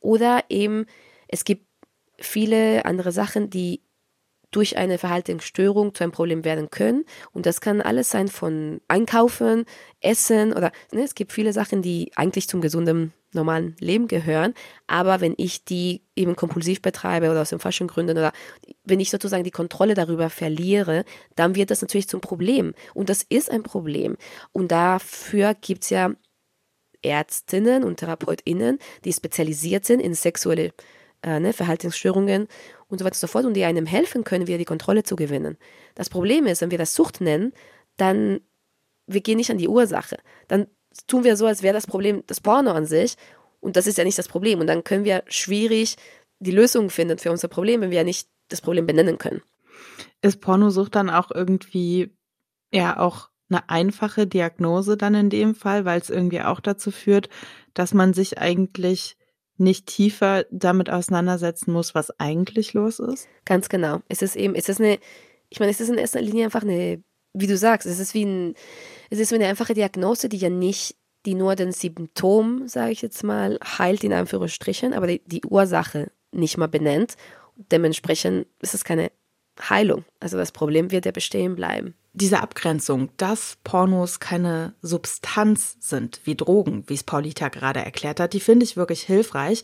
[0.00, 0.86] Oder eben,
[1.28, 1.66] es gibt
[2.18, 3.80] viele andere Sachen, die
[4.50, 7.04] durch eine Verhaltensstörung zu einem Problem werden können.
[7.32, 9.64] Und das kann alles sein von Einkaufen,
[10.00, 14.54] Essen oder ne, es gibt viele Sachen, die eigentlich zum gesunden, normalen Leben gehören.
[14.86, 18.32] Aber wenn ich die eben kompulsiv betreibe oder aus den falschen Gründen oder
[18.84, 21.04] wenn ich sozusagen die Kontrolle darüber verliere,
[21.34, 22.74] dann wird das natürlich zum Problem.
[22.94, 24.16] Und das ist ein Problem.
[24.52, 26.12] Und dafür gibt es ja
[27.02, 30.72] Ärztinnen und TherapeutInnen, die spezialisiert sind in sexuelle
[31.22, 32.48] äh, ne, Verhaltensstörungen
[32.88, 35.16] und so weiter und so fort und die einem helfen können, wieder die Kontrolle zu
[35.16, 35.56] gewinnen.
[35.94, 37.52] Das Problem ist, wenn wir das Sucht nennen,
[37.96, 38.40] dann
[39.06, 40.16] wir gehen nicht an die Ursache.
[40.48, 40.66] Dann
[41.06, 43.16] tun wir so, als wäre das Problem das Porno an sich
[43.60, 45.96] und das ist ja nicht das Problem und dann können wir schwierig
[46.38, 49.42] die Lösung finden für unser Problem, wenn wir ja nicht das Problem benennen können.
[50.22, 52.14] Ist Pornosucht dann auch irgendwie
[52.72, 57.28] ja auch eine einfache Diagnose dann in dem Fall, weil es irgendwie auch dazu führt,
[57.74, 59.16] dass man sich eigentlich
[59.58, 63.28] nicht tiefer damit auseinandersetzen muss, was eigentlich los ist?
[63.44, 64.00] Ganz genau.
[64.08, 64.98] Es ist eben, es ist eine,
[65.48, 68.24] ich meine, es ist in erster Linie einfach eine, wie du sagst, es ist wie
[68.24, 68.54] ein,
[69.10, 73.02] es ist wie eine einfache Diagnose, die ja nicht, die nur den Symptom, sage ich
[73.02, 77.16] jetzt mal, heilt in Anführungsstrichen, aber die, die Ursache nicht mal benennt.
[77.56, 79.10] Dementsprechend ist es keine
[79.58, 80.04] Heilung.
[80.20, 86.34] Also das Problem wird ja bestehen bleiben diese Abgrenzung, dass Pornos keine Substanz sind wie
[86.34, 89.62] Drogen, wie es Paulita gerade erklärt hat, die finde ich wirklich hilfreich.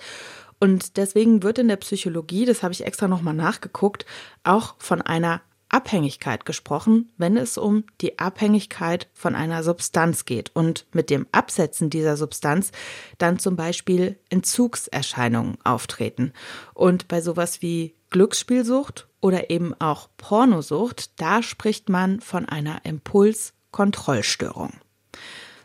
[0.60, 4.06] Und deswegen wird in der Psychologie, das habe ich extra nochmal nachgeguckt,
[4.44, 10.86] auch von einer Abhängigkeit gesprochen, wenn es um die Abhängigkeit von einer Substanz geht und
[10.92, 12.70] mit dem Absetzen dieser Substanz
[13.16, 16.34] dann zum Beispiel Entzugserscheinungen auftreten.
[16.74, 24.74] Und bei sowas wie Glücksspielsucht oder eben auch Pornosucht, da spricht man von einer Impulskontrollstörung.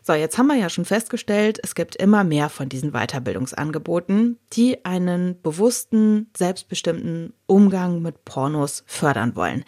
[0.01, 4.85] So, jetzt haben wir ja schon festgestellt, es gibt immer mehr von diesen Weiterbildungsangeboten, die
[4.85, 9.65] einen bewussten, selbstbestimmten Umgang mit Pornos fördern wollen.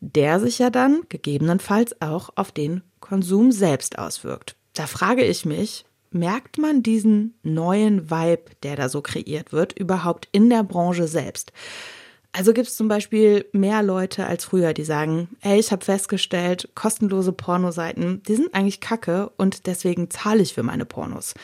[0.00, 4.54] Der sich ja dann gegebenenfalls auch auf den Konsum selbst auswirkt.
[4.74, 10.28] Da frage ich mich, merkt man diesen neuen Vibe, der da so kreiert wird, überhaupt
[10.32, 11.52] in der Branche selbst?
[12.36, 16.68] Also gibt es zum Beispiel mehr Leute als früher, die sagen, ey, ich habe festgestellt,
[16.74, 21.34] kostenlose Pornoseiten, die sind eigentlich kacke und deswegen zahle ich für meine Pornos.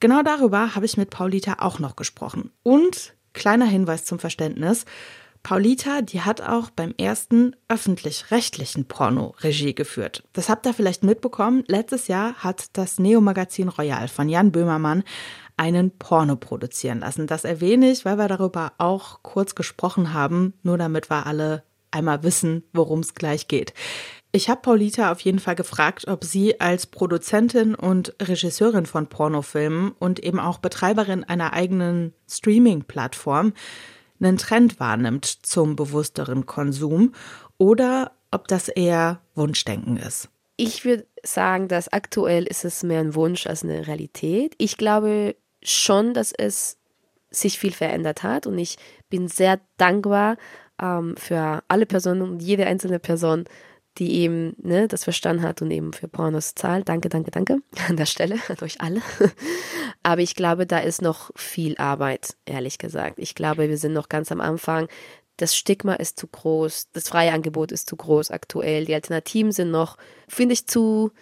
[0.00, 2.50] Genau darüber habe ich mit Paulita auch noch gesprochen.
[2.62, 4.86] Und kleiner Hinweis zum Verständnis,
[5.42, 10.22] Paulita, die hat auch beim ersten öffentlich-rechtlichen Porno Regie geführt.
[10.32, 11.64] Das habt ihr vielleicht mitbekommen.
[11.66, 15.02] Letztes Jahr hat das Neo-Magazin Royal von Jan Böhmermann
[15.60, 17.26] einen Porno produzieren lassen.
[17.26, 22.22] Das erwähne ich, weil wir darüber auch kurz gesprochen haben, nur damit wir alle einmal
[22.22, 23.74] wissen, worum es gleich geht.
[24.32, 29.92] Ich habe Paulita auf jeden Fall gefragt, ob sie als Produzentin und Regisseurin von Pornofilmen
[29.98, 33.52] und eben auch Betreiberin einer eigenen Streaming-Plattform
[34.18, 37.12] einen Trend wahrnimmt zum bewussteren Konsum
[37.58, 40.30] oder ob das eher Wunschdenken ist.
[40.56, 44.54] Ich würde sagen, dass aktuell ist es mehr ein Wunsch als eine Realität.
[44.58, 46.78] Ich glaube, schon, dass es
[47.30, 48.76] sich viel verändert hat und ich
[49.08, 50.36] bin sehr dankbar
[50.80, 53.44] ähm, für alle Personen und jede einzelne Person,
[53.98, 56.88] die eben ne, das verstanden hat und eben für Pornos zahlt.
[56.88, 59.02] Danke, danke, danke an der Stelle an euch alle.
[60.02, 63.18] Aber ich glaube, da ist noch viel Arbeit, ehrlich gesagt.
[63.18, 64.88] Ich glaube, wir sind noch ganz am Anfang.
[65.36, 68.84] Das Stigma ist zu groß, das freie Angebot ist zu groß aktuell.
[68.84, 69.96] Die Alternativen sind noch,
[70.28, 71.12] finde ich, zu,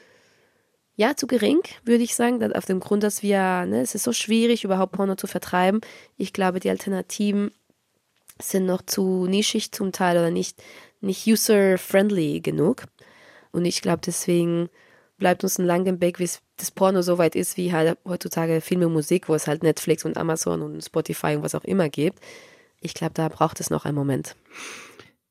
[0.98, 4.12] ja, zu gering, würde ich sagen, auf dem Grund, dass wir, ne, es ist so
[4.12, 5.80] schwierig, überhaupt Porno zu vertreiben.
[6.16, 7.52] Ich glaube, die Alternativen
[8.42, 10.60] sind noch zu nischig zum Teil oder nicht,
[11.00, 12.82] nicht user-friendly genug.
[13.52, 14.70] Und ich glaube, deswegen
[15.18, 18.88] bleibt uns ein langer Weg, bis das Porno so weit ist, wie halt heutzutage Filme
[18.88, 22.18] und Musik, wo es halt Netflix und Amazon und Spotify und was auch immer gibt.
[22.80, 24.34] Ich glaube, da braucht es noch einen Moment.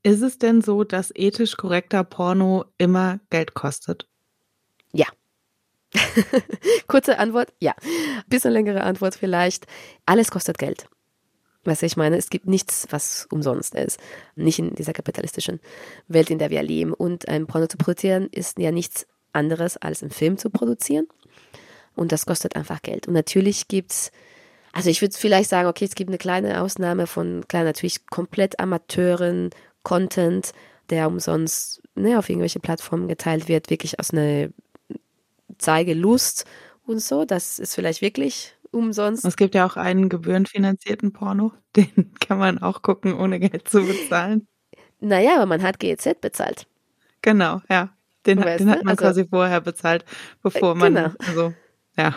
[0.01, 4.07] Ist es denn so, dass ethisch korrekter Porno immer Geld kostet?
[4.93, 5.07] Ja.
[6.87, 7.73] Kurze Antwort, ja.
[8.27, 9.67] Bisschen längere Antwort vielleicht.
[10.05, 10.87] Alles kostet Geld.
[11.63, 13.99] Was ich meine, es gibt nichts, was umsonst ist.
[14.35, 15.59] Nicht in dieser kapitalistischen
[16.07, 16.93] Welt, in der wir leben.
[16.93, 21.07] Und ein Porno zu produzieren ist ja nichts anderes als einen Film zu produzieren.
[21.95, 23.07] Und das kostet einfach Geld.
[23.07, 24.11] Und natürlich gibt es,
[24.71, 28.59] also ich würde vielleicht sagen, okay, es gibt eine kleine Ausnahme von, klar, natürlich komplett
[28.59, 29.49] Amateuren,
[29.83, 30.53] Content,
[30.89, 34.49] der umsonst ne, auf irgendwelche Plattformen geteilt wird, wirklich aus einer
[35.57, 36.45] zeige Lust
[36.85, 37.25] und so.
[37.25, 39.25] Das ist vielleicht wirklich umsonst.
[39.25, 43.85] Es gibt ja auch einen gebührenfinanzierten Porno, den kann man auch gucken, ohne Geld zu
[43.85, 44.47] bezahlen.
[44.99, 46.67] Naja, aber man hat GEZ bezahlt.
[47.21, 47.89] Genau, ja.
[48.25, 50.03] Den, den hat man also, quasi vorher bezahlt,
[50.41, 50.95] bevor man.
[50.95, 51.09] Genau.
[51.19, 51.53] Also,
[51.95, 52.15] ja.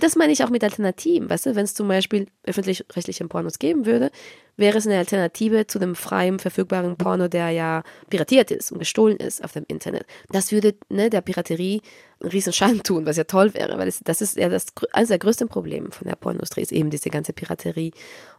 [0.00, 1.28] Das meine ich auch mit Alternativen.
[1.28, 4.10] Weißt du, wenn es zum Beispiel öffentlich-rechtliche Pornos geben würde,
[4.56, 9.16] wäre es eine Alternative zu dem freien, verfügbaren Porno, der ja piratiert ist und gestohlen
[9.16, 10.04] ist auf dem Internet.
[10.30, 11.80] Das würde ne, der Piraterie
[12.20, 15.08] einen riesen Schaden tun, was ja toll wäre, weil es, das ist ja das, eines
[15.08, 17.92] der größten Probleme von der Pornindustrie, ist eben diese ganze Piraterie.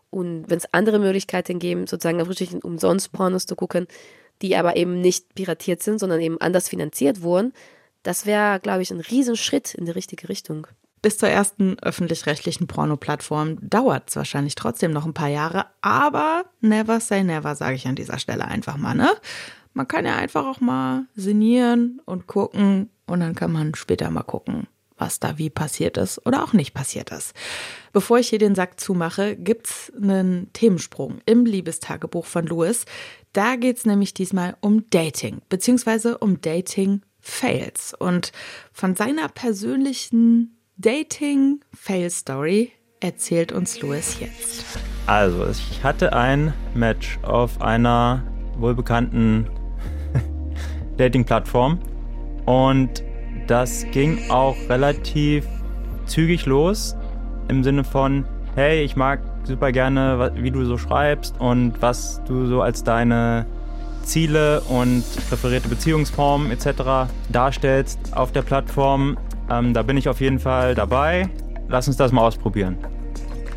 [0.10, 3.88] Und wenn es andere Möglichkeiten geben, sozusagen auf richtig umsonst Pornos zu gucken,
[4.42, 7.54] die aber eben nicht piratiert sind, sondern eben anders finanziert wurden,
[8.04, 10.68] das wäre, glaube ich, ein Riesenschritt in die richtige Richtung.
[11.02, 17.00] Bis zur ersten öffentlich-rechtlichen Porno-Plattform dauert es wahrscheinlich trotzdem noch ein paar Jahre, aber never
[17.00, 19.10] say never, sage ich an dieser Stelle einfach mal, ne?
[19.74, 24.22] Man kann ja einfach auch mal sinnieren und gucken und dann kann man später mal
[24.22, 27.34] gucken, was da wie passiert ist oder auch nicht passiert ist.
[27.94, 32.86] Bevor ich hier den Sack zumache, gibt's einen Themensprung im Liebestagebuch von Louis.
[33.34, 37.94] Da geht's nämlich diesmal um Dating, beziehungsweise um Dating-Fails.
[37.98, 38.34] Und
[38.74, 44.66] von seiner persönlichen Dating-Fail-Story erzählt uns Louis jetzt.
[45.06, 48.24] Also, ich hatte ein Match auf einer
[48.58, 49.46] wohlbekannten
[50.98, 51.78] Dating-Plattform
[52.48, 53.04] und
[53.46, 55.46] das ging auch relativ
[56.08, 56.96] zügig los
[57.48, 62.48] im Sinne von, hey, ich mag super gerne, wie du so schreibst und was du
[62.48, 63.46] so als deine
[64.02, 67.08] Ziele und präferierte Beziehungsformen etc.
[67.30, 69.18] darstellst auf der Plattform.
[69.52, 71.28] Ähm, da bin ich auf jeden Fall dabei.
[71.68, 72.78] Lass uns das mal ausprobieren.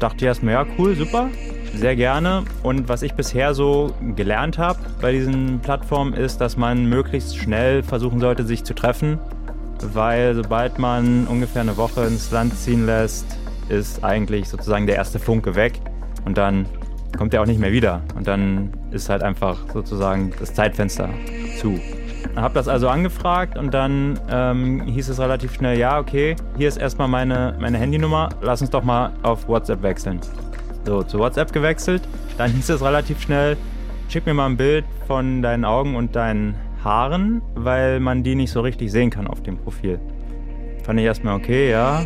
[0.01, 1.29] Dachte erstmal, ja, cool, super.
[1.75, 2.45] sehr gerne.
[2.63, 7.83] Und was ich bisher so gelernt habe bei diesen Plattformen ist, dass man möglichst schnell
[7.83, 9.19] versuchen sollte, sich zu treffen.
[9.93, 13.27] Weil sobald man ungefähr eine Woche ins Land ziehen lässt,
[13.69, 15.81] ist eigentlich sozusagen der erste Funke weg.
[16.25, 16.67] Und dann
[17.17, 18.03] kommt er auch nicht mehr wieder.
[18.17, 21.11] Und dann ist halt einfach sozusagen das Zeitfenster
[21.61, 21.79] zu.
[22.37, 26.77] Habe das also angefragt und dann ähm, hieß es relativ schnell, ja, okay, hier ist
[26.77, 30.21] erstmal meine, meine Handynummer, lass uns doch mal auf WhatsApp wechseln.
[30.85, 32.03] So, zu WhatsApp gewechselt.
[32.37, 33.57] Dann hieß es relativ schnell,
[34.09, 38.51] schick mir mal ein Bild von deinen Augen und deinen Haaren, weil man die nicht
[38.51, 40.01] so richtig sehen kann auf dem Profil.
[40.83, 42.05] Fand ich erstmal okay, ja.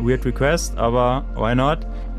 [0.00, 1.78] Weird Request, aber why not?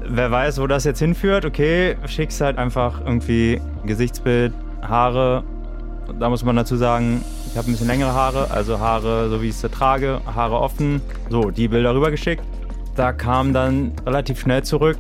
[0.10, 5.44] Wer weiß, wo das jetzt hinführt, okay, schickst halt einfach irgendwie Gesichtsbild, Haare.
[6.20, 9.50] Da muss man dazu sagen, ich habe ein bisschen längere Haare, also Haare, so wie
[9.50, 11.02] ich sie trage, Haare offen.
[11.30, 12.44] So, die Bilder rübergeschickt.
[12.96, 14.98] Da kam dann relativ schnell zurück,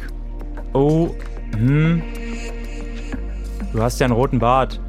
[0.73, 1.09] oh,
[1.55, 2.03] hm,
[3.73, 4.79] du hast ja einen roten Bart.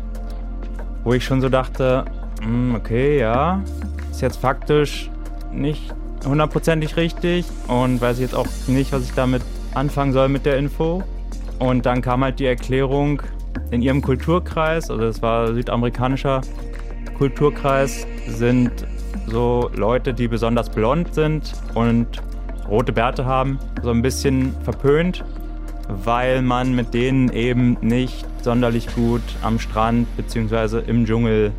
[1.05, 2.05] Wo ich schon so dachte,
[2.43, 3.63] hm, okay, ja,
[4.11, 5.11] ist jetzt faktisch
[5.53, 5.95] nicht
[6.27, 9.43] hundertprozentig richtig und weiß jetzt auch nicht, was ich damit
[9.75, 11.03] anfangen soll mit der Info.
[11.59, 13.23] Und dann kam halt die Erklärung
[13.71, 16.41] in ihrem Kulturkreis, also es war südamerikanischer
[17.17, 18.73] Kulturkreis, sind
[19.27, 22.07] so Leute, die besonders blond sind und
[22.69, 25.25] rote Bärte haben, so ein bisschen verpönt
[25.89, 30.83] weil man mit denen eben nicht sonderlich gut am Strand bzw.
[30.87, 31.53] im Dschungel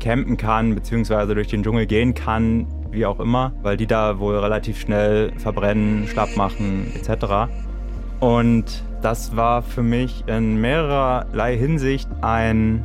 [0.00, 1.34] campen kann bzw.
[1.34, 6.06] durch den Dschungel gehen kann, wie auch immer, weil die da wohl relativ schnell verbrennen,
[6.08, 7.50] schlapp machen etc.
[8.20, 12.84] Und das war für mich in mehrerlei Hinsicht ein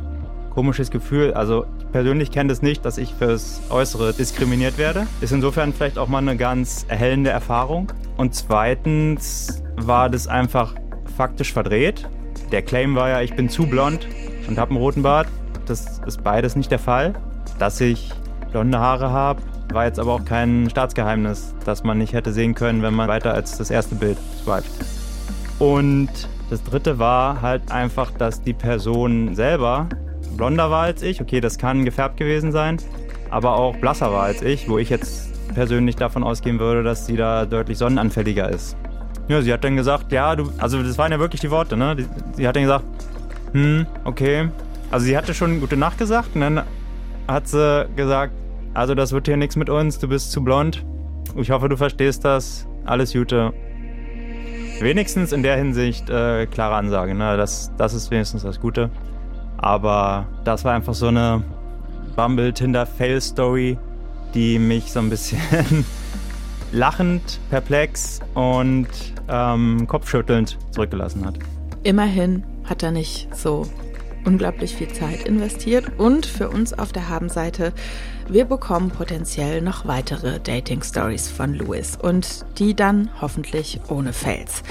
[0.50, 1.34] komisches Gefühl.
[1.34, 5.06] Also ich persönlich kenne das nicht, dass ich fürs Äußere diskriminiert werde.
[5.20, 7.92] Ist insofern vielleicht auch mal eine ganz erhellende Erfahrung.
[8.16, 10.74] Und zweitens war das einfach
[11.16, 12.08] faktisch verdreht.
[12.52, 14.06] Der Claim war ja, ich bin zu blond
[14.48, 15.28] und habe einen roten Bart.
[15.66, 17.14] Das ist beides nicht der Fall.
[17.58, 18.10] Dass ich
[18.52, 22.82] blonde Haare habe, war jetzt aber auch kein Staatsgeheimnis, das man nicht hätte sehen können,
[22.82, 24.95] wenn man weiter als das erste Bild swiped.
[25.58, 26.10] Und
[26.50, 29.88] das dritte war halt einfach, dass die Person selber
[30.36, 31.20] blonder war als ich.
[31.20, 32.76] Okay, das kann gefärbt gewesen sein,
[33.30, 37.16] aber auch blasser war als ich, wo ich jetzt persönlich davon ausgehen würde, dass sie
[37.16, 38.76] da deutlich sonnenanfälliger ist.
[39.28, 41.96] Ja, sie hat dann gesagt, ja, du, also das waren ja wirklich die Worte, ne?
[42.34, 42.84] Sie hat dann gesagt,
[43.52, 44.48] hm, okay.
[44.90, 46.62] Also sie hatte schon gute Nacht gesagt und dann
[47.26, 48.32] hat sie gesagt,
[48.74, 50.84] also das wird hier nichts mit uns, du bist zu blond.
[51.34, 52.68] Ich hoffe, du verstehst das.
[52.84, 53.52] Alles Gute.
[54.80, 57.36] Wenigstens in der Hinsicht äh, klare Ansage, ne?
[57.36, 58.90] Das, das ist wenigstens das Gute.
[59.56, 61.42] Aber das war einfach so eine
[62.14, 63.78] Bumble-Tinder-Fail-Story,
[64.34, 65.40] die mich so ein bisschen
[66.72, 68.88] lachend, perplex und
[69.28, 71.38] ähm, kopfschüttelnd zurückgelassen hat.
[71.82, 73.66] Immerhin hat er nicht so
[74.26, 77.72] unglaublich viel Zeit investiert und für uns auf der Habenseite,
[78.28, 84.64] wir bekommen potenziell noch weitere Dating Stories von Louis und die dann hoffentlich ohne Fails.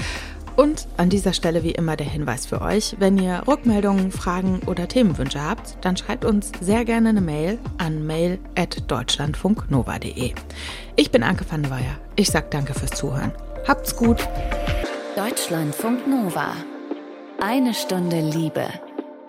[0.56, 4.88] Und an dieser Stelle wie immer der Hinweis für euch, wenn ihr Rückmeldungen, Fragen oder
[4.88, 10.32] Themenwünsche habt, dann schreibt uns sehr gerne eine Mail an mail.deutschlandfunknova.de.
[10.96, 11.98] Ich bin Anke van der Weyer.
[12.16, 13.32] Ich sag danke fürs Zuhören.
[13.68, 14.26] Habt's gut.
[15.14, 16.52] Deutschlandfunk Nova.
[17.38, 18.66] Eine Stunde Liebe.